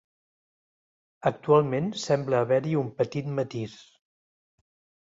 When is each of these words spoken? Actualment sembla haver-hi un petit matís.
Actualment 1.31 1.91
sembla 2.05 2.41
haver-hi 2.47 2.75
un 2.83 2.91
petit 3.03 3.31
matís. 3.43 3.79